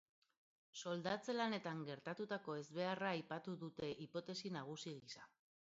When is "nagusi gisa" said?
4.59-5.33